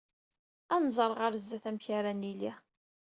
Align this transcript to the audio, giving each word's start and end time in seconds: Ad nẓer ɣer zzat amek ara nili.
Ad 0.73 0.81
nẓer 0.85 1.11
ɣer 1.19 1.33
zzat 1.43 1.65
amek 1.69 1.85
ara 1.97 2.11
nili. 2.21 2.51